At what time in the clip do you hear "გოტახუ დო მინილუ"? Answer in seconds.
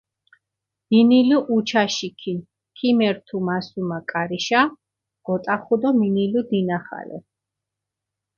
5.25-6.41